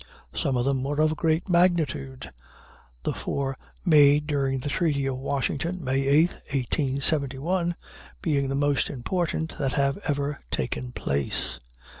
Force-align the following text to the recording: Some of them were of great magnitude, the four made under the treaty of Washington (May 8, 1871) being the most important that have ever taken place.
Some 0.33 0.57
of 0.57 0.65
them 0.65 0.81
were 0.83 0.99
of 0.99 1.15
great 1.15 1.47
magnitude, 1.47 2.31
the 3.03 3.13
four 3.13 3.55
made 3.85 4.23
under 4.33 4.57
the 4.57 4.67
treaty 4.67 5.05
of 5.05 5.19
Washington 5.19 5.83
(May 5.83 6.07
8, 6.07 6.29
1871) 6.51 7.75
being 8.23 8.47
the 8.49 8.55
most 8.55 8.89
important 8.89 9.59
that 9.59 9.73
have 9.73 9.99
ever 9.99 10.39
taken 10.49 10.91
place. 10.91 11.59